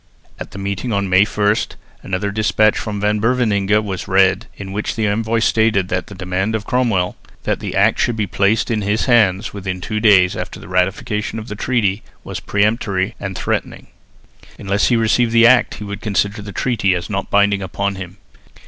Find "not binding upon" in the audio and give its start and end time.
17.07-17.93